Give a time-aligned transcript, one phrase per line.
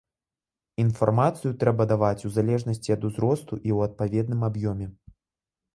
[0.83, 4.87] Інфармацыю трэба даваць у залежнасці ад узросту і ў адпаведным аб'ёме.